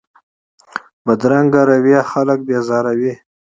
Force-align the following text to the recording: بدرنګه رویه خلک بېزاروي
بدرنګه 1.05 1.61
رویه 1.69 2.01
خلک 2.11 2.39
بېزاروي 2.47 3.13